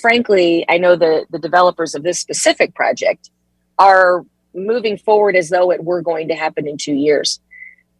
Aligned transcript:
Frankly 0.00 0.64
i 0.68 0.78
know 0.78 0.96
the 0.96 1.26
the 1.30 1.38
developers 1.38 1.94
of 1.94 2.02
this 2.02 2.20
specific 2.20 2.74
project 2.74 3.30
are 3.78 4.24
moving 4.54 4.98
forward 4.98 5.36
as 5.36 5.48
though 5.48 5.70
it 5.70 5.84
were 5.84 6.02
going 6.02 6.28
to 6.28 6.34
happen 6.34 6.66
in 6.66 6.76
two 6.76 6.94
years. 6.94 7.40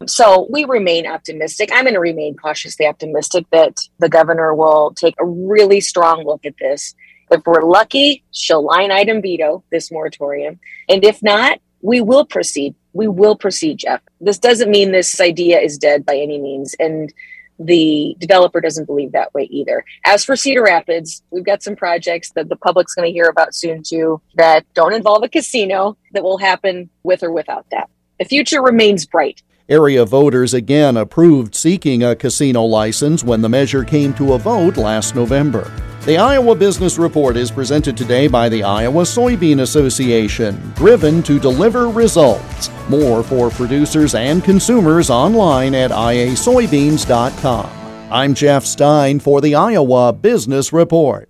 So 0.06 0.46
we 0.50 0.64
remain 0.64 1.06
optimistic. 1.06 1.70
I'm 1.72 1.84
going 1.84 1.94
to 1.94 2.00
remain 2.00 2.36
cautiously 2.36 2.86
optimistic 2.86 3.46
that 3.50 3.78
the 3.98 4.08
governor 4.08 4.54
will 4.54 4.92
take 4.94 5.14
a 5.18 5.24
really 5.24 5.80
strong 5.80 6.24
look 6.24 6.44
at 6.44 6.54
this 6.60 6.94
if 7.30 7.42
we're 7.46 7.62
lucky, 7.62 8.24
she'll 8.32 8.64
line 8.64 8.90
item 8.90 9.22
veto 9.22 9.62
this 9.70 9.90
moratorium. 9.90 10.58
And 10.88 11.04
if 11.04 11.22
not, 11.22 11.60
we 11.80 12.00
will 12.00 12.24
proceed. 12.24 12.74
We 12.92 13.08
will 13.08 13.36
proceed, 13.36 13.78
Jeff. 13.78 14.00
This 14.20 14.38
doesn't 14.38 14.70
mean 14.70 14.92
this 14.92 15.20
idea 15.20 15.60
is 15.60 15.78
dead 15.78 16.04
by 16.04 16.16
any 16.16 16.38
means. 16.38 16.74
And 16.78 17.12
the 17.58 18.16
developer 18.18 18.60
doesn't 18.60 18.86
believe 18.86 19.12
that 19.12 19.34
way 19.34 19.44
either. 19.50 19.84
As 20.04 20.24
for 20.24 20.36
Cedar 20.36 20.62
Rapids, 20.62 21.22
we've 21.30 21.44
got 21.44 21.62
some 21.62 21.76
projects 21.76 22.30
that 22.32 22.48
the 22.48 22.56
public's 22.56 22.94
going 22.94 23.08
to 23.08 23.12
hear 23.12 23.26
about 23.26 23.54
soon 23.54 23.82
too 23.82 24.20
that 24.34 24.64
don't 24.74 24.94
involve 24.94 25.24
a 25.24 25.28
casino 25.28 25.96
that 26.12 26.22
will 26.22 26.38
happen 26.38 26.88
with 27.02 27.22
or 27.22 27.32
without 27.32 27.66
that. 27.70 27.88
The 28.18 28.24
future 28.24 28.62
remains 28.62 29.06
bright. 29.06 29.42
Area 29.68 30.04
voters 30.04 30.54
again 30.54 30.96
approved 30.96 31.54
seeking 31.54 32.02
a 32.02 32.16
casino 32.16 32.62
license 32.62 33.22
when 33.22 33.42
the 33.42 33.48
measure 33.48 33.84
came 33.84 34.14
to 34.14 34.32
a 34.32 34.38
vote 34.38 34.76
last 34.76 35.14
November. 35.14 35.70
The 36.02 36.16
Iowa 36.16 36.54
Business 36.54 36.96
Report 36.96 37.36
is 37.36 37.50
presented 37.50 37.96
today 37.96 38.28
by 38.28 38.48
the 38.48 38.62
Iowa 38.62 39.02
Soybean 39.02 39.60
Association, 39.60 40.72
driven 40.74 41.22
to 41.24 41.38
deliver 41.38 41.88
results. 41.88 42.70
More 42.88 43.22
for 43.22 43.50
producers 43.50 44.14
and 44.14 44.42
consumers 44.42 45.10
online 45.10 45.74
at 45.74 45.90
iasoybeans.com. 45.90 47.70
I'm 48.10 48.32
Jeff 48.32 48.64
Stein 48.64 49.20
for 49.20 49.40
the 49.42 49.54
Iowa 49.56 50.12
Business 50.14 50.72
Report. 50.72 51.26